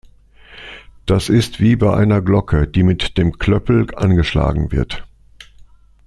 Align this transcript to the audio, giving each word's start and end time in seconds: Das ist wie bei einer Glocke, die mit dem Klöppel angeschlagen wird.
Das 1.05 1.29
ist 1.29 1.59
wie 1.59 1.75
bei 1.75 1.95
einer 1.95 2.21
Glocke, 2.21 2.67
die 2.67 2.81
mit 2.81 3.19
dem 3.19 3.37
Klöppel 3.37 3.85
angeschlagen 3.95 4.71
wird. 4.71 5.05